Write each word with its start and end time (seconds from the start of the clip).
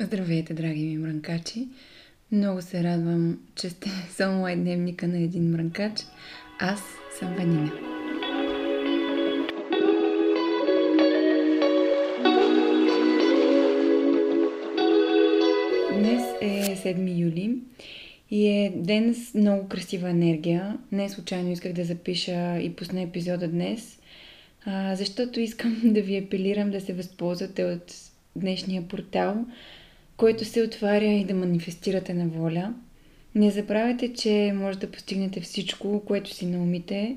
Здравейте, 0.00 0.54
драги 0.54 0.84
ми 0.84 0.98
мрънкачи! 0.98 1.68
Много 2.32 2.62
се 2.62 2.84
радвам, 2.84 3.38
че 3.54 3.70
сте 3.70 3.88
с 4.10 4.54
дневника 4.56 5.08
на 5.08 5.18
един 5.18 5.50
мрънкач. 5.50 5.92
Аз 6.58 6.82
съм 7.18 7.34
Ванина. 7.34 7.72
Днес 15.98 16.22
е 16.40 16.76
7 16.76 17.18
юли 17.18 17.58
и 18.30 18.46
е 18.48 18.72
ден 18.76 19.14
с 19.14 19.34
много 19.34 19.68
красива 19.68 20.10
енергия. 20.10 20.78
Не 20.92 21.08
случайно 21.08 21.50
исках 21.50 21.72
да 21.72 21.84
запиша 21.84 22.58
и 22.58 22.76
пусна 22.76 23.00
епизода 23.00 23.48
днес, 23.48 23.98
защото 24.94 25.40
искам 25.40 25.80
да 25.84 26.02
ви 26.02 26.16
апелирам 26.16 26.70
да 26.70 26.80
се 26.80 26.92
възползвате 26.92 27.64
от 27.64 27.94
днешния 28.36 28.88
портал– 28.88 29.46
който 30.18 30.44
се 30.44 30.62
отваря 30.62 31.06
и 31.06 31.24
да 31.24 31.34
манифестирате 31.34 32.14
на 32.14 32.28
воля. 32.28 32.74
Не 33.34 33.50
забравяйте, 33.50 34.12
че 34.12 34.52
може 34.54 34.78
да 34.78 34.90
постигнете 34.90 35.40
всичко, 35.40 36.02
което 36.04 36.34
си 36.34 36.46
наумите. 36.46 37.16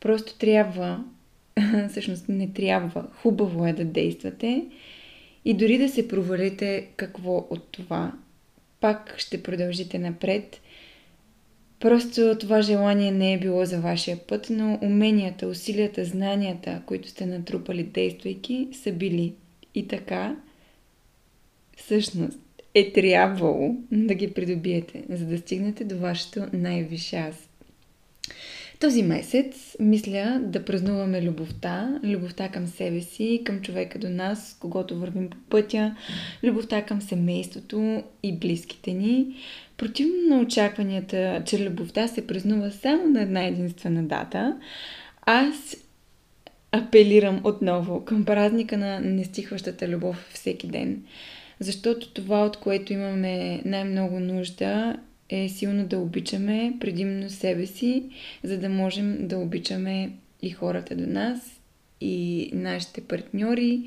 Просто 0.00 0.38
трябва, 0.38 1.04
всъщност 1.90 2.28
не 2.28 2.52
трябва, 2.52 3.06
хубаво 3.14 3.66
е 3.66 3.72
да 3.72 3.84
действате 3.84 4.64
и 5.44 5.54
дори 5.54 5.78
да 5.78 5.88
се 5.88 6.08
провалите 6.08 6.88
какво 6.96 7.46
от 7.50 7.68
това, 7.72 8.12
пак 8.80 9.14
ще 9.18 9.42
продължите 9.42 9.98
напред. 9.98 10.60
Просто 11.80 12.36
това 12.40 12.62
желание 12.62 13.10
не 13.10 13.32
е 13.32 13.38
било 13.38 13.64
за 13.64 13.80
вашия 13.80 14.18
път, 14.26 14.46
но 14.50 14.78
уменията, 14.82 15.46
усилията, 15.46 16.04
знанията, 16.04 16.82
които 16.86 17.08
сте 17.08 17.26
натрупали 17.26 17.82
действайки, 17.82 18.68
са 18.72 18.92
били. 18.92 19.34
И 19.74 19.88
така, 19.88 20.36
всъщност, 21.76 22.38
е 22.74 22.92
трябвало 22.92 23.76
да 23.92 24.14
ги 24.14 24.32
придобиете, 24.32 25.04
за 25.08 25.26
да 25.26 25.38
стигнете 25.38 25.84
до 25.84 25.98
вашето 25.98 26.46
най-висше 26.52 27.16
аз. 27.16 27.48
Този 28.80 29.02
месец 29.02 29.76
мисля 29.80 30.40
да 30.44 30.64
празнуваме 30.64 31.22
любовта, 31.22 32.00
любовта 32.04 32.48
към 32.48 32.66
себе 32.66 33.00
си, 33.00 33.42
към 33.44 33.60
човека 33.60 33.98
до 33.98 34.08
нас, 34.08 34.56
когато 34.60 34.98
вървим 34.98 35.30
по 35.30 35.36
пътя, 35.48 35.96
любовта 36.44 36.82
към 36.82 37.00
семейството 37.00 38.02
и 38.22 38.36
близките 38.36 38.92
ни. 38.92 39.36
Противно 39.76 40.28
на 40.28 40.40
очакванията, 40.40 41.42
че 41.46 41.64
любовта 41.70 42.08
се 42.08 42.26
празнува 42.26 42.70
само 42.70 43.06
на 43.06 43.22
една 43.22 43.44
единствена 43.44 44.02
дата, 44.02 44.56
аз 45.22 45.76
апелирам 46.72 47.40
отново 47.44 48.04
към 48.04 48.24
празника 48.24 48.78
на 48.78 49.00
нестихващата 49.00 49.88
любов 49.88 50.30
всеки 50.32 50.66
ден. 50.66 51.02
Защото 51.62 52.08
това, 52.08 52.44
от 52.44 52.56
което 52.56 52.92
имаме 52.92 53.62
най-много 53.64 54.20
нужда, 54.20 54.96
е 55.28 55.48
силно 55.48 55.86
да 55.86 55.98
обичаме 55.98 56.72
предимно 56.80 57.30
себе 57.30 57.66
си, 57.66 58.04
за 58.42 58.58
да 58.58 58.68
можем 58.68 59.28
да 59.28 59.38
обичаме 59.38 60.10
и 60.42 60.50
хората 60.50 60.96
до 60.96 61.06
нас, 61.06 61.60
и 62.00 62.50
нашите 62.54 63.00
партньори, 63.00 63.80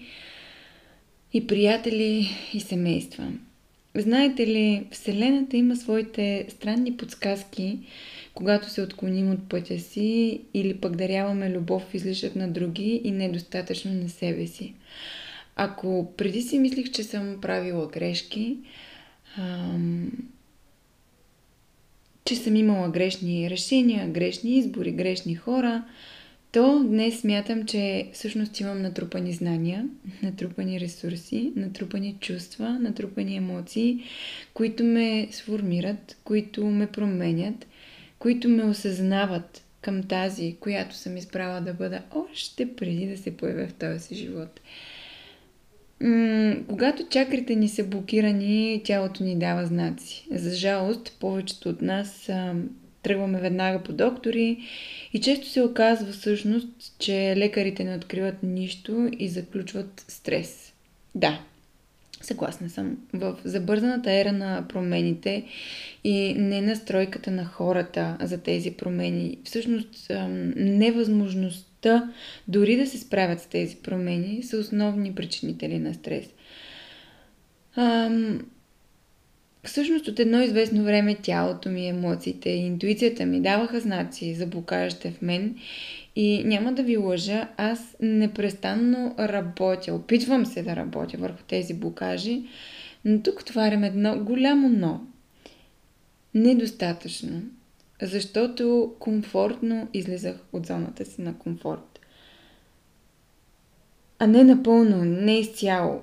и 1.33 1.47
приятели, 1.47 2.29
и 2.53 2.59
семейства. 2.59 3.31
Знаете 3.95 4.47
ли, 4.47 4.87
Вселената 4.91 5.57
има 5.57 5.75
своите 5.75 6.45
странни 6.49 6.97
подсказки, 6.97 7.79
когато 8.33 8.69
се 8.69 8.81
отклоним 8.81 9.31
от 9.31 9.49
пътя 9.49 9.79
си 9.79 10.41
или 10.53 10.73
пък 10.73 10.95
даряваме 10.95 11.49
любов 11.49 11.93
излишък 11.93 12.35
на 12.35 12.47
други 12.47 13.01
и 13.03 13.11
недостатъчно 13.11 13.93
на 13.93 14.09
себе 14.09 14.47
си. 14.47 14.73
Ако 15.55 16.13
преди 16.17 16.41
си 16.41 16.59
мислих, 16.59 16.91
че 16.91 17.03
съм 17.03 17.37
правила 17.41 17.87
грешки, 17.87 18.57
ам, 19.37 20.11
че 22.25 22.35
съм 22.35 22.55
имала 22.55 22.89
грешни 22.89 23.49
решения, 23.49 24.07
грешни 24.09 24.57
избори, 24.57 24.91
грешни 24.91 25.35
хора, 25.35 25.83
то 26.51 26.83
днес 26.83 27.19
смятам, 27.19 27.65
че 27.65 28.09
всъщност 28.13 28.59
имам 28.59 28.81
натрупани 28.81 29.33
знания, 29.33 29.87
натрупани 30.23 30.79
ресурси, 30.79 31.53
натрупани 31.55 32.15
чувства, 32.19 32.79
натрупани 32.79 33.35
емоции, 33.35 34.03
които 34.53 34.83
ме 34.83 35.27
сформират, 35.31 36.17
които 36.23 36.65
ме 36.65 36.87
променят, 36.87 37.67
които 38.19 38.49
ме 38.49 38.63
осъзнават 38.63 39.63
към 39.81 40.03
тази, 40.03 40.55
която 40.59 40.95
съм 40.95 41.17
избрала 41.17 41.61
да 41.61 41.73
бъда 41.73 42.01
още 42.11 42.75
преди 42.75 43.07
да 43.07 43.17
се 43.17 43.37
появя 43.37 43.67
в 43.67 43.73
този 43.73 44.15
живот. 44.15 44.59
Когато 46.67 47.07
чакрите 47.09 47.55
ни 47.55 47.69
са 47.69 47.83
блокирани, 47.83 48.81
тялото 48.85 49.23
ни 49.23 49.39
дава 49.39 49.65
знаци. 49.65 50.27
За 50.31 50.55
жалост, 50.55 51.17
повечето 51.19 51.69
от 51.69 51.81
нас 51.81 52.29
а, 52.29 52.53
тръгваме 53.03 53.39
веднага 53.39 53.83
по 53.83 53.93
доктори 53.93 54.57
и 55.13 55.21
често 55.21 55.47
се 55.47 55.61
оказва 55.61 56.11
всъщност, 56.11 56.95
че 56.99 57.33
лекарите 57.37 57.83
не 57.83 57.95
откриват 57.95 58.43
нищо 58.43 59.09
и 59.19 59.27
заключват 59.27 60.05
стрес. 60.07 60.73
Да, 61.15 61.39
Съгласна 62.21 62.69
съм. 62.69 62.97
В 63.13 63.35
забързаната 63.43 64.11
ера 64.11 64.31
на 64.31 64.65
промените 64.69 65.43
и 66.03 66.33
не 66.33 66.61
настройката 66.61 67.31
на 67.31 67.45
хората 67.45 68.17
за 68.21 68.37
тези 68.37 68.71
промени, 68.71 69.37
всъщност 69.43 70.11
невъзможността 71.85 72.13
дори 72.47 72.75
да 72.75 72.87
се 72.87 72.97
справят 72.97 73.41
с 73.41 73.45
тези 73.45 73.75
промени 73.75 74.43
са 74.43 74.57
основни 74.57 75.15
причинители 75.15 75.79
на 75.79 75.93
стрес. 75.93 76.25
Ам, 77.75 78.45
всъщност 79.63 80.07
от 80.07 80.19
едно 80.19 80.41
известно 80.41 80.83
време 80.83 81.15
тялото 81.15 81.69
ми, 81.69 81.87
емоциите 81.87 82.49
и 82.49 82.65
интуицията 82.65 83.25
ми 83.25 83.41
даваха 83.41 83.79
знаци 83.79 84.35
за 84.35 84.47
блокажите 84.47 85.11
в 85.11 85.21
мен 85.21 85.55
и 86.15 86.43
няма 86.43 86.73
да 86.73 86.83
ви 86.83 86.97
лъжа, 86.97 87.47
аз 87.57 87.95
непрестанно 88.01 89.15
работя, 89.19 89.93
опитвам 89.93 90.45
се 90.45 90.63
да 90.63 90.75
работя 90.75 91.17
върху 91.17 91.43
тези 91.47 91.73
блокажи, 91.73 92.43
но 93.05 93.21
тук 93.21 93.39
отварям 93.39 93.83
едно 93.83 94.19
голямо 94.19 94.69
но. 94.69 95.01
Недостатъчно, 96.33 97.41
защото 98.01 98.93
комфортно 98.99 99.87
излизах 99.93 100.35
от 100.53 100.65
зоната 100.65 101.05
си 101.05 101.21
на 101.21 101.37
комфорт. 101.37 101.99
А 104.19 104.27
не 104.27 104.43
напълно, 104.43 105.05
не 105.05 105.39
изцяло. 105.39 106.01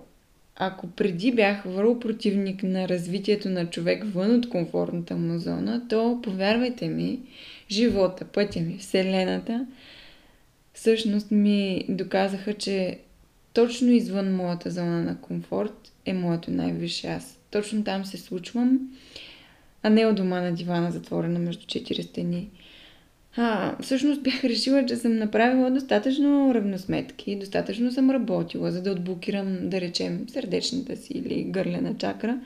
Ако 0.57 0.87
преди 0.87 1.33
бях 1.33 1.63
върл 1.65 1.99
противник 1.99 2.63
на 2.63 2.89
развитието 2.89 3.49
на 3.49 3.71
човек 3.71 4.05
вън 4.05 4.35
от 4.35 4.49
комфортната 4.49 5.17
му 5.17 5.39
зона, 5.39 5.89
то, 5.89 6.21
повярвайте 6.23 6.89
ми, 6.89 7.21
живота, 7.71 8.25
пътя 8.25 8.61
ми, 8.61 8.79
Вселената– 8.79 9.67
всъщност 10.75 11.31
ми 11.31 11.85
доказаха, 11.89 12.55
че 12.55 12.99
точно 13.53 13.91
извън 13.91 14.37
моята 14.37 14.71
зона 14.71 15.03
на 15.03 15.21
комфорт 15.21 15.93
е 16.07 16.13
моето 16.13 16.51
най-висше 16.51 17.07
аз. 17.07 17.39
Точно 17.51 17.85
там 17.85 18.05
се 18.05 18.19
случвам, 18.19 18.81
а 19.83 19.91
не 19.91 20.07
от 20.07 20.17
дома 20.17 20.41
на 20.41 20.53
дивана, 20.53 20.91
затворена 20.91 21.39
между 21.39 21.67
четири 21.67 22.03
стени. 22.03 22.51
А, 23.37 23.77
всъщност 23.83 24.23
бях 24.23 24.45
решила, 24.45 24.87
че 24.87 24.97
съм 24.97 25.17
направила 25.17 25.71
достатъчно 25.71 26.55
равносметки, 26.55 27.37
достатъчно 27.37 27.93
съм 27.93 28.11
работила, 28.11 28.73
за 28.73 28.83
да 28.83 28.93
отблокирам, 28.93 29.69
да 29.69 29.81
речем, 29.81 30.27
сърдечната 30.29 30.97
си 30.97 31.13
или 31.13 31.45
гърлена 31.45 31.95
чакра. 31.99 32.41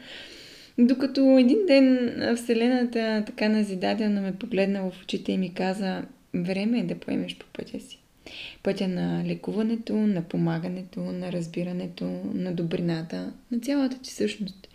Докато 0.78 1.38
един 1.38 1.58
ден 1.66 2.14
Вселената 2.36 3.22
така 3.26 3.48
назидателно 3.48 4.22
ме 4.22 4.36
погледна 4.36 4.82
в 4.82 5.03
очите 5.03 5.32
и 5.32 5.38
ми 5.38 5.54
каза, 5.54 6.03
време 6.34 6.78
е 6.78 6.84
да 6.84 6.94
поемеш 6.94 7.36
по 7.36 7.47
пътя 7.53 7.80
си. 7.80 7.98
Пътя 8.62 8.88
на 8.88 9.24
лекуването, 9.26 9.97
на 9.97 10.22
помагането, 10.22 11.00
на 11.00 11.32
разбирането, 11.32 12.04
на 12.34 12.53
добрината, 12.53 13.32
на 13.50 13.60
цялата 13.60 13.98
ти 13.98 14.10
същност. 14.10 14.68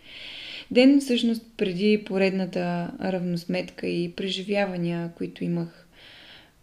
Ден 0.70 1.00
всъщност 1.00 1.42
преди 1.56 2.04
поредната 2.06 2.92
равносметка 3.00 3.86
и 3.86 4.12
преживявания, 4.12 5.10
които 5.16 5.44
имах, 5.44 5.86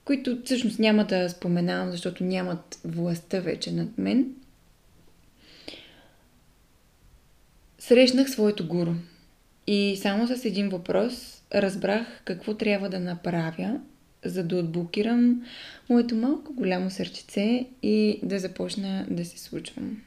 които 0.06 0.38
всъщност 0.46 0.80
няма 0.80 1.06
да 1.06 1.30
споменавам, 1.30 1.92
защото 1.92 2.24
нямат 2.24 2.80
властта 2.86 3.40
вече 3.40 3.72
над 3.72 3.98
мен, 3.98 4.26
срещнах 7.80 8.30
своето 8.30 8.68
гуру. 8.68 8.94
И 9.68 9.98
само 10.02 10.28
с 10.28 10.46
един 10.46 10.70
въпрос 10.70 11.44
разбрах 11.56 12.22
какво 12.26 12.54
трябва 12.54 12.90
да 12.90 13.00
направя, 13.00 13.80
за 14.26 14.44
да 14.44 14.56
отблокирам 14.56 15.46
моето 15.90 16.16
малко 16.16 16.54
голямо 16.54 16.90
сърчице 16.90 17.66
и 17.84 18.20
да 18.24 18.40
започна 18.40 19.06
да 19.10 19.26
се 19.26 19.40
случвам. 19.40 20.02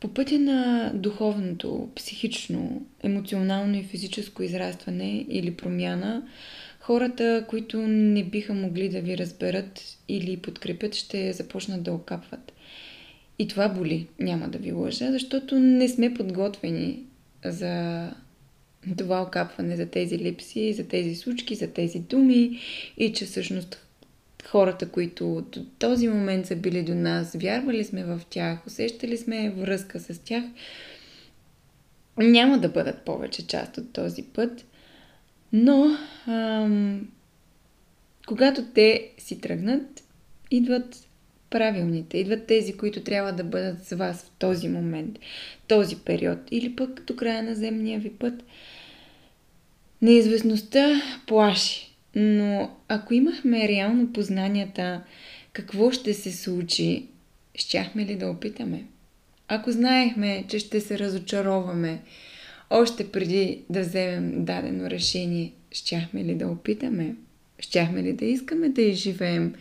По 0.00 0.08
пътя 0.08 0.38
на 0.38 0.90
духовното, 0.94 1.88
психично, 1.96 2.86
емоционално 3.02 3.76
и 3.76 3.82
физическо 3.82 4.42
израстване 4.42 5.26
или 5.28 5.54
промяна, 5.54 6.22
хората, 6.80 7.44
които 7.48 7.78
не 7.88 8.24
биха 8.24 8.54
могли 8.54 8.88
да 8.88 9.00
ви 9.00 9.18
разберат 9.18 9.98
или 10.08 10.36
подкрепят, 10.36 10.94
ще 10.94 11.32
започнат 11.32 11.82
да 11.82 11.92
окапват. 11.92 12.52
И 13.38 13.48
това 13.48 13.68
боли, 13.68 14.06
няма 14.20 14.48
да 14.48 14.58
ви 14.58 14.72
лъжа, 14.72 15.12
защото 15.12 15.58
не 15.58 15.88
сме 15.88 16.14
подготвени 16.14 17.02
за 17.44 18.06
това 18.98 19.22
окапване, 19.22 19.76
за 19.76 19.86
тези 19.86 20.18
липси, 20.18 20.72
за 20.72 20.88
тези 20.88 21.14
случки, 21.14 21.54
за 21.54 21.72
тези 21.72 21.98
думи 21.98 22.60
и 22.96 23.12
че 23.12 23.24
всъщност 23.24 23.85
хората, 24.48 24.88
които 24.88 25.44
до 25.52 25.64
този 25.78 26.08
момент 26.08 26.46
са 26.46 26.56
били 26.56 26.82
до 26.82 26.94
нас, 26.94 27.36
вярвали 27.36 27.84
сме 27.84 28.04
в 28.04 28.20
тях, 28.30 28.66
усещали 28.66 29.16
сме 29.16 29.50
връзка 29.50 30.00
с 30.00 30.18
тях, 30.18 30.44
няма 32.18 32.58
да 32.58 32.68
бъдат 32.68 33.04
повече 33.04 33.46
част 33.46 33.78
от 33.78 33.92
този 33.92 34.22
път. 34.22 34.66
Но, 35.52 35.96
ам, 36.26 37.08
когато 38.26 38.64
те 38.64 39.10
си 39.18 39.40
тръгнат, 39.40 40.04
идват 40.50 41.08
правилните, 41.50 42.18
идват 42.18 42.46
тези, 42.46 42.76
които 42.76 43.00
трябва 43.00 43.32
да 43.32 43.44
бъдат 43.44 43.84
с 43.84 43.96
вас 43.96 44.22
в 44.22 44.30
този 44.38 44.68
момент, 44.68 45.18
този 45.68 45.96
период 45.96 46.38
или 46.50 46.76
пък 46.76 47.04
до 47.06 47.16
края 47.16 47.42
на 47.42 47.54
земния 47.54 48.00
ви 48.00 48.10
път. 48.10 48.44
Неизвестността 50.02 51.02
плаши, 51.26 51.95
но 52.16 52.70
ако 52.88 53.14
имахме 53.14 53.68
реално 53.68 54.12
познанията 54.12 55.02
какво 55.52 55.90
ще 55.90 56.14
се 56.14 56.32
случи, 56.32 57.06
щяхме 57.54 58.06
ли 58.06 58.16
да 58.16 58.26
опитаме? 58.26 58.84
Ако 59.48 59.72
знаехме, 59.72 60.44
че 60.48 60.58
ще 60.58 60.80
се 60.80 60.98
разочароваме 60.98 62.00
още 62.70 63.10
преди 63.10 63.62
да 63.70 63.80
вземем 63.80 64.44
дадено 64.44 64.90
решение, 64.90 65.52
щяхме 65.70 66.24
ли 66.24 66.34
да 66.34 66.48
опитаме? 66.48 67.14
Щяхме 67.58 68.02
ли 68.02 68.12
да 68.12 68.24
искаме 68.24 68.68
да 68.68 68.82
изживеем 68.82 69.54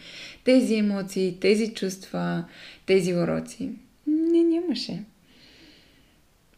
тези 0.43 0.75
емоции, 0.75 1.37
тези 1.39 1.73
чувства, 1.73 2.45
тези 2.85 3.13
уроци? 3.13 3.69
Не, 4.07 4.43
нямаше. 4.43 5.03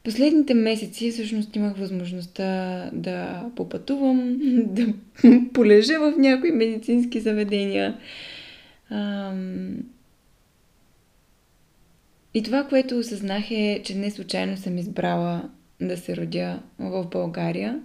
Последните 0.08 0.54
месеци 0.54 1.12
всъщност 1.12 1.56
имах 1.56 1.78
възможността 1.78 2.90
да 2.94 3.50
попътувам, 3.56 4.38
да 4.66 4.94
полежа 5.54 6.00
в 6.00 6.14
някои 6.18 6.52
медицински 6.52 7.20
заведения. 7.20 7.98
И 12.34 12.44
това, 12.44 12.64
което 12.64 12.98
осъзнах 12.98 13.52
е, 13.52 13.82
че 13.84 13.96
не 13.96 14.12
случайно 14.12 14.58
съм 14.58 14.78
избрала 14.78 15.50
да 15.82 15.98
се 15.98 16.18
родя 16.18 16.60
в 16.80 17.06
България. 17.12 17.80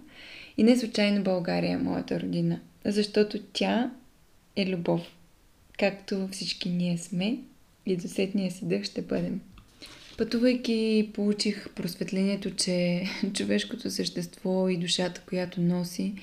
И 0.57 0.63
не 0.63 0.77
случайно 0.77 1.25
България 1.25 1.73
е 1.73 1.83
моята 1.83 2.21
родина. 2.21 2.61
Защото 2.85 3.39
тя 3.53 3.91
е 4.57 4.67
любов. 4.67 5.01
Както 5.79 6.29
всички 6.33 6.71
ние 6.71 6.99
сме 6.99 7.39
и 7.87 7.97
до 7.97 8.09
сетния 8.09 8.51
си 8.51 8.69
дъх 8.69 8.85
ще 8.85 9.03
бъдем. 9.03 9.41
Пътувайки 10.23 11.11
получих 11.15 11.69
просветлението, 11.71 12.51
че 12.51 13.03
човешкото 13.33 13.91
същество 13.91 14.69
и 14.69 14.77
душата, 14.77 15.23
която 15.29 15.61
носи, 15.61 16.15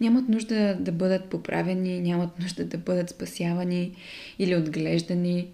нямат 0.00 0.28
нужда 0.28 0.76
да 0.80 0.92
бъдат 0.92 1.24
поправени, 1.24 2.00
нямат 2.00 2.38
нужда 2.38 2.64
да 2.64 2.78
бъдат 2.78 3.10
спасявани 3.10 3.92
или 4.38 4.56
отглеждани. 4.56 5.48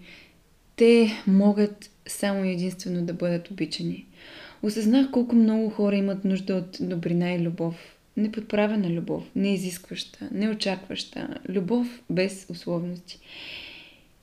Те 0.75 1.11
могат 1.27 1.89
само 2.07 2.43
единствено 2.43 3.05
да 3.05 3.13
бъдат 3.13 3.51
обичани. 3.51 4.05
Осъзнах 4.63 5.11
колко 5.11 5.35
много 5.35 5.69
хора 5.69 5.95
имат 5.95 6.25
нужда 6.25 6.55
от 6.55 6.77
добрина 6.79 7.33
и 7.33 7.39
любов. 7.39 7.97
Неподправена 8.17 8.89
любов, 8.89 9.23
неизискваща, 9.35 10.29
неочакваща, 10.31 11.37
любов 11.49 12.01
без 12.09 12.45
условности. 12.49 13.19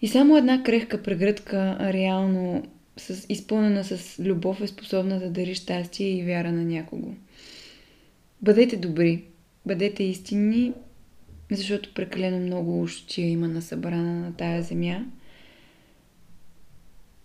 И 0.02 0.08
само 0.08 0.36
една 0.36 0.62
крехка 0.62 1.02
прегръдка 1.02 1.78
реално 1.92 2.62
с, 2.96 3.26
изпълнена 3.28 3.84
с 3.84 4.18
любов 4.22 4.60
е 4.60 4.66
способна 4.66 5.18
да 5.18 5.30
дари 5.30 5.54
щастие 5.54 6.08
и 6.08 6.24
вяра 6.24 6.52
на 6.52 6.64
някого. 6.64 7.14
Бъдете 8.42 8.76
добри, 8.76 9.24
бъдете 9.66 10.02
истинни, 10.04 10.72
защото 11.50 11.94
прекалено 11.94 12.38
много 12.38 12.82
ушчия 12.82 13.28
има 13.28 13.48
на 13.48 13.62
събрана 13.62 14.20
на 14.20 14.32
тая 14.36 14.62
земя. 14.62 15.04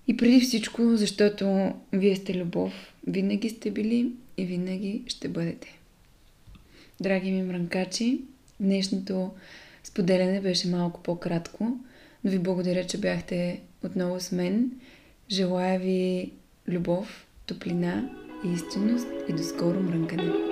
И 0.08 0.18
преди 0.18 0.42
всичко, 0.42 0.98
защото 0.98 1.74
вие 1.94 2.16
сте 2.16 2.40
любов, 2.40 2.94
винаги 3.08 3.50
сте 3.50 3.72
били 3.72 4.12
и 4.38 4.46
винаги 4.46 5.04
ще 5.08 5.28
бъдете. 5.28 5.80
Драги 7.02 7.32
ми 7.32 7.44
мрънкачи, 7.44 8.22
днешното 8.60 9.32
споделяне 9.84 10.42
беше 10.42 10.68
малко 10.68 11.04
по-кратко, 11.04 11.78
но 12.24 12.32
ви 12.32 12.40
благодаря, 12.40 12.84
че 12.84 12.98
бяхте 12.98 13.62
отново 13.84 14.20
с 14.20 14.32
мен 14.32 14.72
Желая 15.32 15.80
ви 15.80 16.32
любов, 16.68 17.26
топлина 17.46 18.10
и 18.46 18.54
истинност 18.54 19.08
и 19.28 19.34
до 19.34 19.44
скоро 19.44 19.80
мрънкане. 19.80 20.49